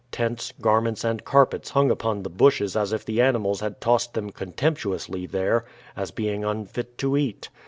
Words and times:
Tents, 0.11 0.51
garments, 0.59 1.03
and 1.03 1.23
carpets 1.23 1.69
hung 1.69 1.91
upon 1.91 2.23
the 2.23 2.29
bushes 2.31 2.75
as 2.75 2.91
if 2.91 3.05
the 3.05 3.21
animals 3.21 3.59
had 3.59 3.79
tossed 3.79 4.15
them 4.15 4.31
contemptuously 4.31 5.27
there 5.27 5.63
as 5.95 6.09
being 6.09 6.43
unfit 6.43 6.97
to 6.97 7.15
eat. 7.15 7.49